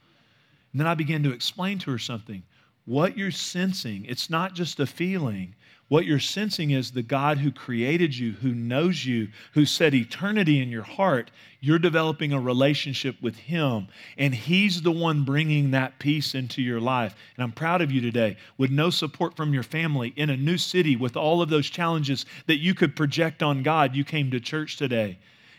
[0.72, 2.42] And then I began to explain to her something.
[2.84, 5.55] What you're sensing, it's not just a feeling,
[5.88, 10.60] what you're sensing is the God who created you, who knows you, who set eternity
[10.60, 11.30] in your heart.
[11.60, 13.86] You're developing a relationship with Him,
[14.18, 17.14] and He's the one bringing that peace into your life.
[17.36, 18.36] And I'm proud of you today.
[18.58, 22.26] With no support from your family in a new city, with all of those challenges
[22.46, 25.18] that you could project on God, you came to church today.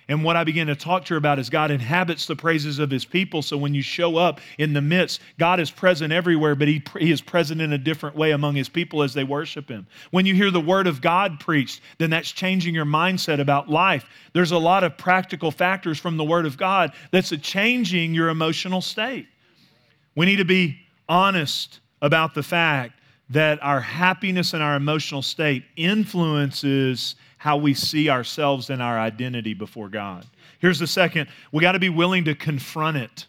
[0.10, 2.90] And what I began to talk to her about is God inhabits the praises of
[2.90, 3.42] his people.
[3.42, 7.12] So when you show up in the midst, God is present everywhere, but he, he
[7.12, 9.86] is present in a different way among his people as they worship him.
[10.12, 14.06] When you hear the word of God preached, then that's changing your mindset about life.
[14.32, 18.82] There's a lot of practical factors from the word of God that's changing your emotional
[18.82, 19.28] state.
[20.16, 22.94] We need to be honest about the fact
[23.30, 29.54] that our happiness and our emotional state influences how we see ourselves and our identity
[29.54, 30.26] before God.
[30.60, 33.28] Here's the second we got to be willing to confront it.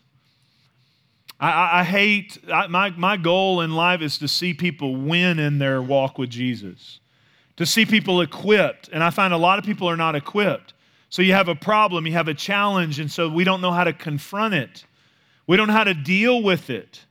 [1.40, 5.38] I, I, I hate, I, my, my goal in life is to see people win
[5.38, 7.00] in their walk with Jesus,
[7.56, 8.88] to see people equipped.
[8.92, 10.74] And I find a lot of people are not equipped.
[11.10, 13.84] So you have a problem, you have a challenge, and so we don't know how
[13.84, 14.84] to confront it.
[15.46, 17.04] We don't know how to deal with it.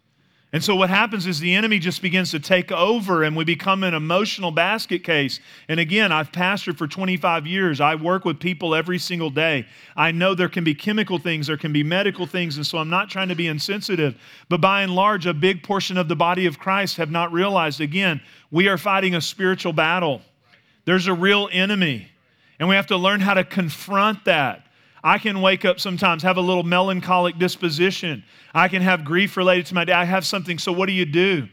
[0.58, 3.84] And so what happens is the enemy just begins to take over and we become
[3.84, 5.40] an emotional basket case.
[5.70, 7.80] And again, I've pastored for 25 years.
[7.80, 9.68] I work with people every single day.
[9.96, 12.90] I know there can be chemical things, there can be medical things, and so I'm
[12.90, 14.16] not trying to be insensitive.
[14.50, 17.80] But by and large, a big portion of the body of Christ have not realized
[17.80, 20.24] again, we are fighting a spiritual battle.
[20.86, 22.08] There's a real enemy.
[22.60, 24.66] And we have to learn how to confront that.
[25.04, 28.24] I can wake up sometimes, have a little melancholic disposition.
[28.54, 29.94] I can have grief related to my day.
[29.94, 30.58] I have something.
[30.58, 31.48] So, what do you do?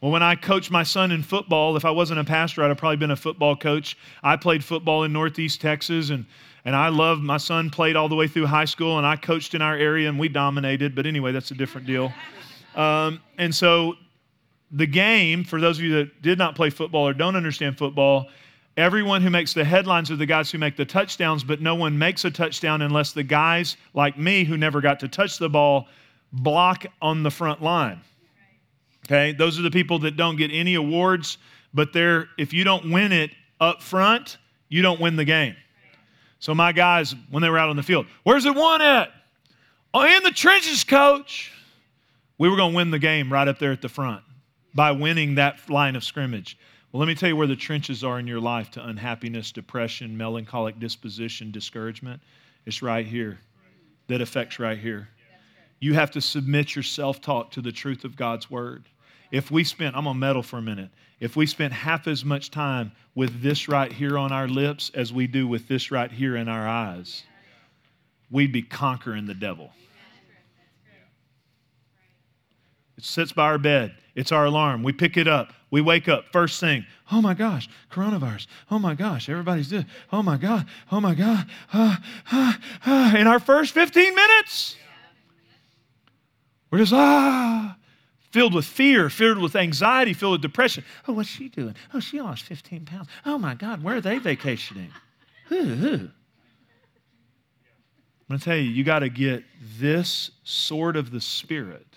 [0.00, 2.78] Well, when I coached my son in football, if I wasn't a pastor, I'd have
[2.78, 3.98] probably been a football coach.
[4.22, 6.24] I played football in Northeast Texas, and,
[6.64, 9.54] and I loved my son played all the way through high school, and I coached
[9.54, 10.94] in our area, and we dominated.
[10.94, 12.12] But anyway, that's a different deal.
[12.74, 13.94] Um, and so,
[14.70, 18.28] the game, for those of you that did not play football or don't understand football,
[18.80, 21.98] Everyone who makes the headlines are the guys who make the touchdowns, but no one
[21.98, 25.86] makes a touchdown unless the guys like me who never got to touch the ball
[26.32, 28.00] block on the front line.
[29.06, 29.32] Okay?
[29.32, 31.36] Those are the people that don't get any awards,
[31.74, 34.38] but they're if you don't win it up front,
[34.70, 35.56] you don't win the game.
[36.38, 39.12] So my guys, when they were out on the field, where's it won at?
[39.92, 41.52] Oh, in the trenches, coach.
[42.38, 44.22] We were going to win the game right up there at the front
[44.74, 46.56] by winning that line of scrimmage.
[46.92, 50.16] Well, let me tell you where the trenches are in your life to unhappiness, depression,
[50.16, 52.20] melancholic disposition, discouragement.
[52.66, 53.38] It's right here.
[54.08, 55.08] That affects right here.
[55.78, 58.84] You have to submit your self talk to the truth of God's word.
[59.30, 60.90] If we spent, I'm going to meddle for a minute.
[61.20, 65.12] If we spent half as much time with this right here on our lips as
[65.12, 67.22] we do with this right here in our eyes,
[68.30, 69.70] we'd be conquering the devil.
[72.98, 73.94] It sits by our bed.
[74.20, 74.82] It's our alarm.
[74.82, 75.54] We pick it up.
[75.70, 76.26] We wake up.
[76.30, 78.48] First thing, oh my gosh, coronavirus.
[78.70, 79.86] Oh my gosh, everybody's doing.
[80.12, 80.66] Oh my God.
[80.92, 81.46] Oh my God.
[81.72, 83.16] Ah, ah, ah.
[83.16, 84.76] In our first 15 minutes,
[86.70, 87.78] we're just ah,
[88.30, 90.84] filled with fear, filled with anxiety, filled with depression.
[91.08, 91.74] Oh, what's she doing?
[91.94, 93.08] Oh, she lost 15 pounds.
[93.24, 94.92] Oh my God, where are they vacationing?
[95.50, 96.10] Ooh, ooh.
[98.28, 99.44] I'm going to tell you, you got to get
[99.78, 101.89] this sword of the Spirit.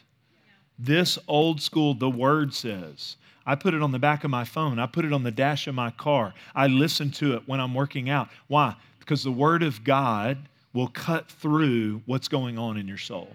[0.78, 3.18] This old school, the Word says.
[3.46, 4.80] I put it on the back of my phone.
[4.80, 6.34] I put it on the dash of my car.
[6.56, 8.30] I listen to it when I'm working out.
[8.48, 8.76] Why?
[9.00, 10.38] Because the Word of God
[10.74, 13.30] will cut through what's going on in your soul.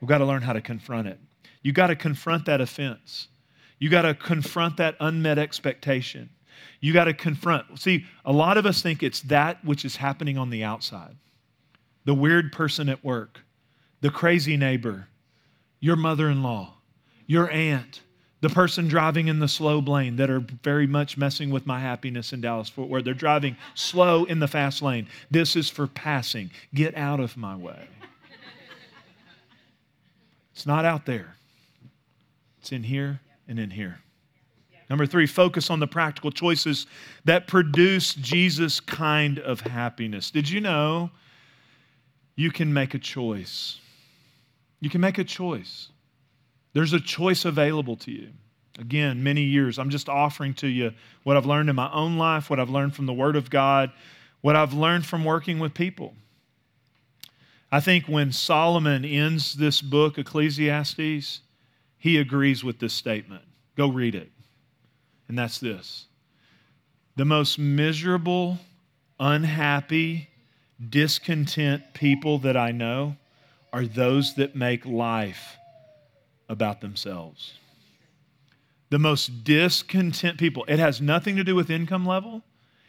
[0.00, 1.18] We've got to learn how to confront it.
[1.62, 3.28] You got to confront that offense.
[3.78, 6.30] You got to confront that unmet expectation.
[6.80, 7.78] You got to confront.
[7.78, 11.16] See, a lot of us think it's that which is happening on the outside
[12.06, 13.40] the weird person at work,
[14.00, 15.06] the crazy neighbor,
[15.80, 16.74] your mother in law,
[17.26, 18.02] your aunt,
[18.40, 22.32] the person driving in the slow lane that are very much messing with my happiness
[22.32, 23.04] in Dallas Fort Worth.
[23.04, 25.08] They're driving slow in the fast lane.
[25.30, 26.50] This is for passing.
[26.74, 27.88] Get out of my way.
[30.52, 31.36] It's not out there,
[32.60, 34.00] it's in here and in here.
[34.90, 36.86] Number three, focus on the practical choices
[37.24, 40.30] that produce Jesus' kind of happiness.
[40.32, 41.10] Did you know
[42.34, 43.78] you can make a choice?
[44.80, 45.88] You can make a choice.
[46.72, 48.30] There's a choice available to you.
[48.78, 52.48] Again, many years, I'm just offering to you what I've learned in my own life,
[52.48, 53.92] what I've learned from the Word of God,
[54.40, 56.14] what I've learned from working with people.
[57.70, 61.40] I think when Solomon ends this book, Ecclesiastes,
[61.98, 63.42] he agrees with this statement.
[63.76, 64.30] Go read it
[65.30, 66.06] and that's this
[67.14, 68.58] the most miserable,
[69.20, 70.28] unhappy,
[70.88, 73.16] discontent people that I know
[73.72, 75.56] are those that make life
[76.48, 77.54] about themselves.
[78.90, 82.42] The most discontent people, it has nothing to do with income level,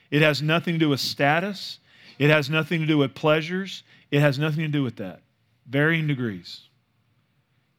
[0.10, 1.80] it has nothing to do with status,
[2.18, 5.22] it has nothing to do with pleasures, it has nothing to do with that.
[5.68, 6.62] Varying degrees.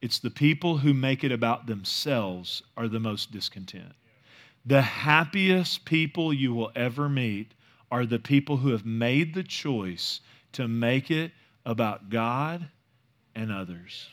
[0.00, 3.92] It's the people who make it about themselves are the most discontent.
[4.64, 7.54] The happiest people you will ever meet
[7.90, 10.20] are the people who have made the choice
[10.52, 11.32] to make it
[11.64, 12.68] about God
[13.34, 14.08] and others.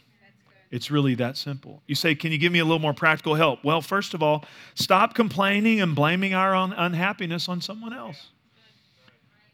[0.71, 1.81] It's really that simple.
[1.87, 3.63] You say, Can you give me a little more practical help?
[3.63, 8.27] Well, first of all, stop complaining and blaming our unhappiness on someone else.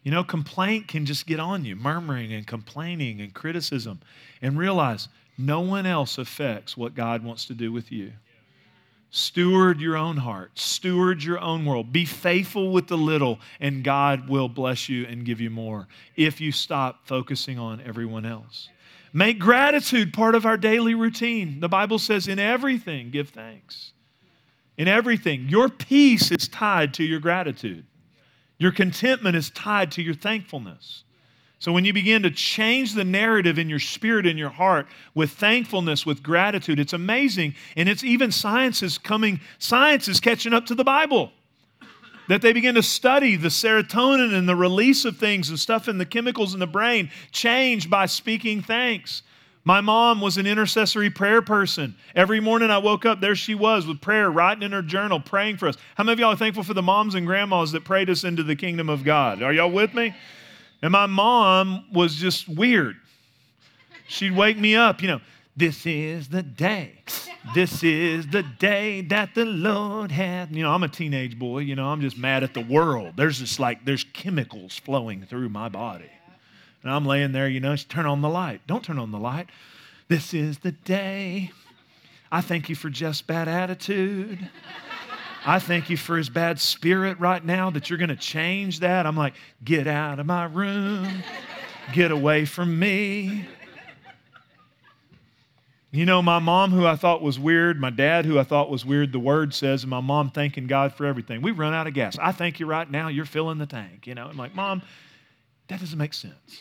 [0.02, 4.00] You know, complaint can just get on you, murmuring and complaining and criticism,
[4.40, 8.12] and realize no one else affects what God wants to do with you.
[9.10, 11.92] Steward your own heart, steward your own world.
[11.92, 16.40] Be faithful with the little, and God will bless you and give you more if
[16.40, 18.68] you stop focusing on everyone else.
[19.16, 21.60] Make gratitude part of our daily routine.
[21.60, 23.92] The Bible says, in everything, give thanks.
[24.76, 25.48] In everything.
[25.48, 27.86] Your peace is tied to your gratitude,
[28.58, 31.04] your contentment is tied to your thankfulness.
[31.60, 35.30] So when you begin to change the narrative in your spirit and your heart with
[35.30, 37.54] thankfulness, with gratitude, it's amazing.
[37.74, 41.32] And it's even science is coming, science is catching up to the Bible.
[42.28, 45.98] That they begin to study the serotonin and the release of things and stuff in
[45.98, 49.22] the chemicals in the brain change by speaking thanks.
[49.66, 51.96] My mom was an intercessory prayer person.
[52.14, 55.56] Every morning I woke up, there she was with prayer, writing in her journal, praying
[55.56, 55.76] for us.
[55.96, 58.44] How many of y'all are thankful for the moms and grandmas that prayed us into
[58.44, 59.42] the kingdom of God?
[59.42, 60.14] Are y'all with me?
[60.82, 62.94] And my mom was just weird.
[64.06, 65.20] She'd wake me up, you know,
[65.56, 67.02] this is the day.
[67.54, 70.54] This is the day that the Lord had.
[70.54, 73.14] You know, I'm a teenage boy, you know, I'm just mad at the world.
[73.16, 76.10] There's just like, there's chemicals flowing through my body.
[76.82, 78.60] And I'm laying there, you know, turn on the light.
[78.66, 79.48] Don't turn on the light.
[80.08, 81.50] This is the day.
[82.30, 84.50] I thank you for just bad attitude.
[85.44, 89.06] I thank you for his bad spirit right now that you're going to change that.
[89.06, 91.22] I'm like, get out of my room,
[91.92, 93.46] get away from me.
[95.92, 98.84] You know, my mom, who I thought was weird, my dad, who I thought was
[98.84, 101.40] weird, the word says, and my mom thanking God for everything.
[101.40, 102.18] We run out of gas.
[102.20, 104.06] I thank you right now, you're filling the tank.
[104.06, 104.82] You know, I'm like, Mom,
[105.68, 106.60] that doesn't make sense.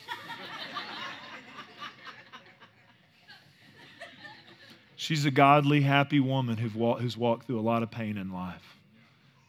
[4.95, 8.77] She's a godly, happy woman who's walked through a lot of pain in life.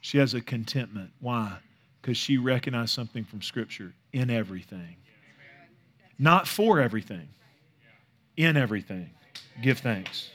[0.01, 1.11] She has a contentment.
[1.21, 1.57] Why?
[2.03, 4.97] Because she recognized something from Scripture in everything.
[6.19, 7.29] Not for everything,
[8.37, 9.11] in everything.
[9.63, 10.31] Give thanks.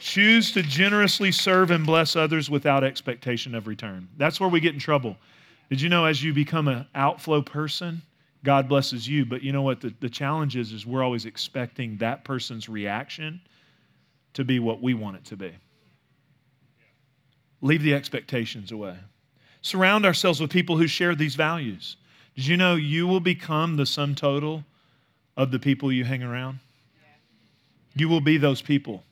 [0.00, 4.08] Choose to generously serve and bless others without expectation of return.
[4.16, 5.16] That's where we get in trouble.
[5.70, 8.02] Did you know as you become an outflow person,
[8.44, 9.24] God blesses you.
[9.24, 9.80] But you know what?
[9.80, 13.40] The, the challenge is, is we're always expecting that person's reaction
[14.34, 15.52] to be what we want it to be.
[17.60, 18.96] Leave the expectations away.
[19.62, 21.96] Surround ourselves with people who share these values.
[22.36, 24.64] Did you know you will become the sum total
[25.36, 26.60] of the people you hang around?
[27.98, 29.02] You will be those people.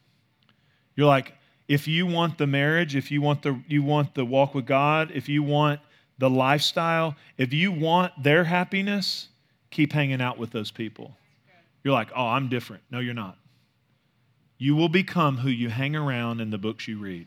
[0.95, 1.35] You're like,
[1.69, 5.11] if you want the marriage, if you want the you want the walk with God,
[5.13, 5.81] if you want
[6.19, 9.29] the lifestyle, if you want their happiness,
[9.71, 11.17] keep hanging out with those people.
[11.83, 13.37] You're like, "Oh, I'm different." No, you're not.
[14.59, 17.27] You will become who you hang around in the books you read.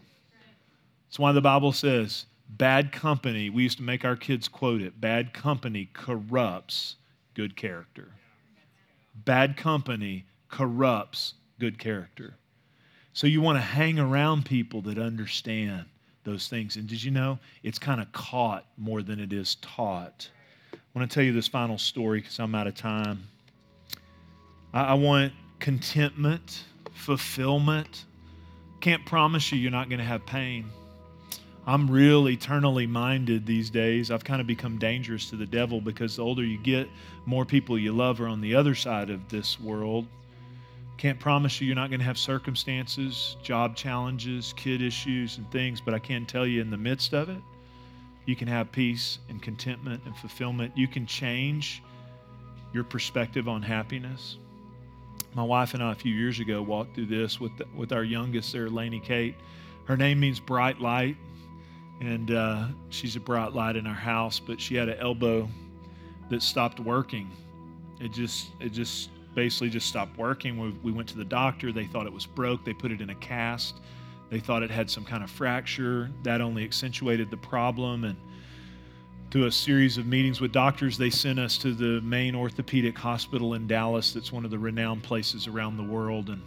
[1.07, 4.99] That's why the Bible says, bad company, we used to make our kids quote it,
[4.99, 6.95] bad company corrupts
[7.35, 8.09] good character.
[9.13, 12.35] Bad company corrupts good character.
[13.13, 15.85] So you want to hang around people that understand
[16.23, 16.75] those things.
[16.75, 20.29] And did you know it's kind of caught more than it is taught?
[20.73, 23.27] I want to tell you this final story because I'm out of time.
[24.73, 28.05] I, I want contentment, fulfillment.
[28.81, 30.65] Can't promise you you're not going to have pain.
[31.67, 34.09] I'm real eternally minded these days.
[34.09, 36.87] I've kind of become dangerous to the devil because the older you get,
[37.25, 40.07] more people you love are on the other side of this world.
[40.99, 45.79] Can't promise you you're not going to have circumstances, job challenges, kid issues, and things,
[45.79, 47.41] but I can tell you in the midst of it,
[48.25, 50.77] you can have peace and contentment and fulfillment.
[50.77, 51.81] You can change
[52.73, 54.39] your perspective on happiness.
[55.35, 58.03] My wife and I, a few years ago, walked through this with, the, with our
[58.03, 59.35] youngest there, Lainey Kate.
[59.85, 61.15] Her name means bright light,
[62.01, 65.47] and uh, she's a bright light in our house, but she had an elbow
[66.29, 67.31] that stopped working.
[68.01, 70.59] It just, it just basically just stopped working.
[70.59, 71.71] We, we went to the doctor.
[71.71, 72.65] They thought it was broke.
[72.65, 73.75] They put it in a cast.
[74.29, 76.11] They thought it had some kind of fracture.
[76.23, 78.03] That only accentuated the problem.
[78.03, 78.17] And
[79.31, 83.53] through a series of meetings with doctors, they sent us to the main orthopedic hospital
[83.53, 86.29] in Dallas, that's one of the renowned places around the world.
[86.29, 86.41] And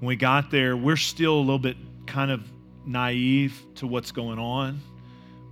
[0.00, 1.76] when we got there, we're still a little bit
[2.06, 2.42] kind of
[2.84, 4.80] naive to what's going on.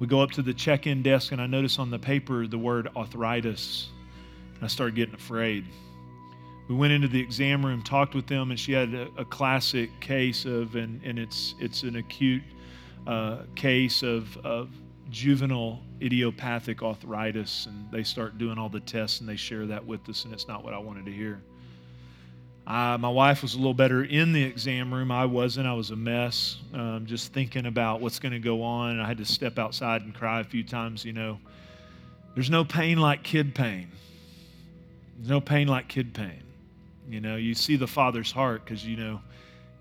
[0.00, 2.58] We go up to the check in desk, and I notice on the paper the
[2.58, 3.90] word arthritis.
[4.60, 5.64] I started getting afraid
[6.70, 9.90] we went into the exam room, talked with them, and she had a, a classic
[9.98, 12.44] case of, and, and it's, it's an acute
[13.08, 14.68] uh, case of, of
[15.10, 17.66] juvenile idiopathic arthritis.
[17.66, 20.46] And they start doing all the tests and they share that with us, and it's
[20.46, 21.42] not what I wanted to hear.
[22.68, 25.10] Uh, my wife was a little better in the exam room.
[25.10, 25.66] I wasn't.
[25.66, 29.00] I was a mess, um, just thinking about what's going to go on.
[29.00, 31.04] I had to step outside and cry a few times.
[31.04, 31.40] You know,
[32.36, 33.88] there's no pain like kid pain.
[35.16, 36.44] There's no pain like kid pain.
[37.10, 39.20] You know, you see the father's heart because, you know,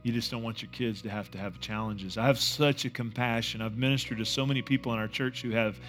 [0.02, 2.18] you just don't want your kids to have to have challenges.
[2.18, 3.62] I have such a compassion.
[3.62, 5.80] I've ministered to so many people in our church who have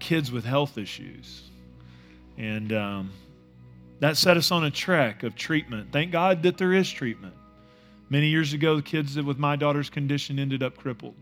[0.00, 1.42] kids with health issues.
[2.36, 3.12] And um,
[4.00, 5.92] that set us on a trek of treatment.
[5.92, 7.34] Thank God that there is treatment.
[8.10, 11.14] Many years ago, the kids with my daughter's condition ended up crippled.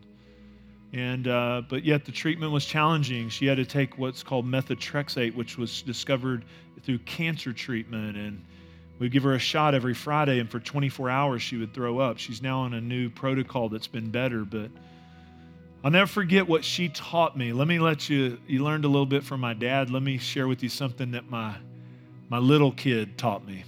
[0.92, 3.28] And, uh, but yet the treatment was challenging.
[3.28, 6.44] She had to take what's called methotrexate, which was discovered
[6.82, 8.16] through cancer treatment.
[8.16, 8.44] And
[8.98, 12.18] We'd give her a shot every Friday, and for 24 hours she would throw up.
[12.18, 14.70] She's now on a new protocol that's been better, but
[15.84, 17.52] I'll never forget what she taught me.
[17.52, 19.90] Let me let you, you learned a little bit from my dad.
[19.90, 21.56] Let me share with you something that my,
[22.28, 23.64] my little kid taught me.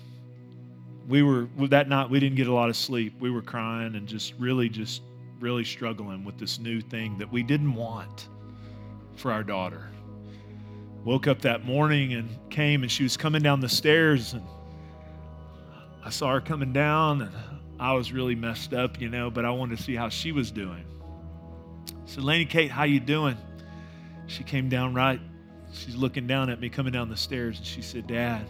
[1.06, 3.14] We were, that night, we didn't get a lot of sleep.
[3.20, 5.02] We were crying and just really, just
[5.40, 8.28] really struggling with this new thing that we didn't want
[9.14, 9.88] for our daughter.
[11.04, 14.42] Woke up that morning and came, and she was coming down the stairs and
[16.08, 17.30] I saw her coming down and
[17.78, 20.50] I was really messed up, you know, but I wanted to see how she was
[20.50, 20.86] doing.
[22.06, 23.36] So, Laney Kate, how you doing?
[24.26, 25.20] She came down right.
[25.70, 28.46] She's looking down at me coming down the stairs and she said, Dad,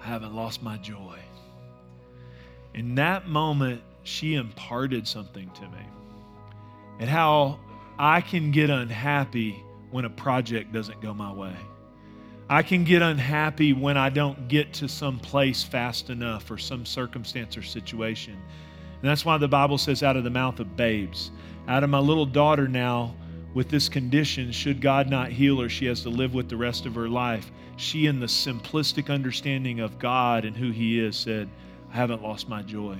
[0.00, 1.18] I haven't lost my joy.
[2.74, 5.84] In that moment, she imparted something to me.
[7.00, 7.58] And how
[7.98, 11.56] I can get unhappy when a project doesn't go my way.
[12.48, 16.86] I can get unhappy when I don't get to some place fast enough or some
[16.86, 18.34] circumstance or situation.
[18.34, 21.32] And that's why the Bible says, out of the mouth of babes,
[21.66, 23.16] out of my little daughter now
[23.52, 26.86] with this condition, should God not heal her, she has to live with the rest
[26.86, 27.50] of her life.
[27.76, 31.48] She, in the simplistic understanding of God and who He is, said,
[31.92, 32.96] I haven't lost my joy.